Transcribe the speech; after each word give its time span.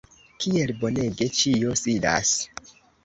kiel 0.45 0.71
bonege 0.79 1.27
ĉio 1.41 1.77
sidas! 1.83 2.33